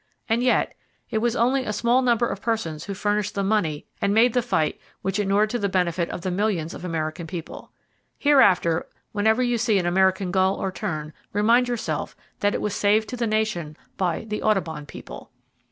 And 0.27 0.41
yet, 0.41 0.73
it 1.11 1.19
was 1.19 1.35
only 1.35 1.63
a 1.63 1.71
small 1.71 2.01
number 2.01 2.25
of 2.27 2.41
persons 2.41 2.85
who 2.85 2.95
furnished 2.95 3.35
the 3.35 3.43
money 3.43 3.85
and 4.01 4.15
made 4.15 4.33
the 4.33 4.41
fight 4.41 4.81
which 5.03 5.19
inured 5.19 5.51
to 5.51 5.59
the 5.59 5.69
benefit 5.69 6.09
of 6.09 6.21
the 6.21 6.31
millions 6.31 6.73
of 6.73 6.83
American 6.83 7.27
people. 7.27 7.71
Hereafter, 8.17 8.87
whenever 9.11 9.43
you 9.43 9.59
see 9.59 9.77
an 9.77 9.85
American 9.85 10.31
gull 10.31 10.55
or 10.55 10.71
tern, 10.71 11.13
remind 11.33 11.67
yourself 11.67 12.15
that 12.39 12.55
it 12.55 12.61
was 12.61 12.73
saved 12.73 13.09
to 13.09 13.15
the 13.15 13.27
nation 13.27 13.77
by 13.95 14.21
"the 14.25 14.41
Audubon 14.41 14.87
people." 14.87 15.29